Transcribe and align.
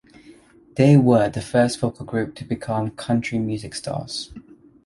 They 0.77 0.97
were 0.97 1.29
the 1.29 1.41
first 1.41 1.79
vocal 1.79 2.07
group 2.07 2.33
to 2.37 2.43
become 2.43 2.89
country 2.89 3.37
music 3.37 3.75
stars. 3.75 4.33